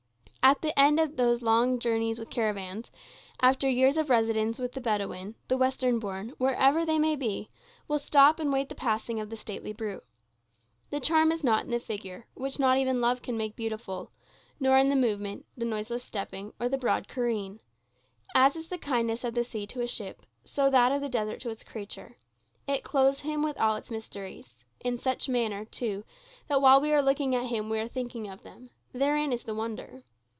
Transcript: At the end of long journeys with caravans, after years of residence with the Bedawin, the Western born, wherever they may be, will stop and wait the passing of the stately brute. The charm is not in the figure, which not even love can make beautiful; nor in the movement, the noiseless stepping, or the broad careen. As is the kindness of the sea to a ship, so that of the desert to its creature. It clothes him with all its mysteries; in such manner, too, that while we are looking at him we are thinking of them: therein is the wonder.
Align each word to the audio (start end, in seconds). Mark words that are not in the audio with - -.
At 0.43 0.63
the 0.63 0.77
end 0.77 0.99
of 0.99 1.19
long 1.43 1.77
journeys 1.77 2.17
with 2.17 2.31
caravans, 2.31 2.91
after 3.43 3.69
years 3.69 3.95
of 3.95 4.09
residence 4.09 4.57
with 4.57 4.71
the 4.71 4.81
Bedawin, 4.81 5.35
the 5.47 5.55
Western 5.57 5.99
born, 5.99 6.29
wherever 6.39 6.83
they 6.83 6.97
may 6.97 7.15
be, 7.15 7.51
will 7.87 7.99
stop 7.99 8.39
and 8.39 8.51
wait 8.51 8.67
the 8.67 8.73
passing 8.73 9.19
of 9.19 9.29
the 9.29 9.37
stately 9.37 9.71
brute. 9.71 10.03
The 10.89 10.99
charm 10.99 11.31
is 11.31 11.43
not 11.43 11.65
in 11.65 11.69
the 11.71 11.79
figure, 11.79 12.25
which 12.33 12.57
not 12.57 12.79
even 12.79 12.99
love 12.99 13.21
can 13.21 13.37
make 13.37 13.55
beautiful; 13.55 14.11
nor 14.59 14.79
in 14.79 14.89
the 14.89 14.95
movement, 14.95 15.45
the 15.55 15.63
noiseless 15.63 16.03
stepping, 16.03 16.53
or 16.59 16.67
the 16.67 16.77
broad 16.77 17.07
careen. 17.07 17.59
As 18.33 18.55
is 18.55 18.67
the 18.67 18.79
kindness 18.79 19.23
of 19.23 19.35
the 19.35 19.43
sea 19.43 19.67
to 19.67 19.81
a 19.81 19.87
ship, 19.87 20.25
so 20.43 20.71
that 20.71 20.91
of 20.91 21.01
the 21.01 21.07
desert 21.07 21.39
to 21.41 21.49
its 21.51 21.63
creature. 21.63 22.17
It 22.67 22.83
clothes 22.83 23.19
him 23.19 23.43
with 23.43 23.59
all 23.61 23.75
its 23.75 23.91
mysteries; 23.91 24.57
in 24.79 24.97
such 24.97 25.29
manner, 25.29 25.65
too, 25.65 26.03
that 26.47 26.63
while 26.63 26.81
we 26.81 26.91
are 26.91 27.03
looking 27.03 27.35
at 27.35 27.45
him 27.45 27.69
we 27.69 27.79
are 27.79 27.87
thinking 27.87 28.27
of 28.27 28.41
them: 28.41 28.71
therein 28.91 29.31
is 29.31 29.43
the 29.43 29.55
wonder. 29.55 30.01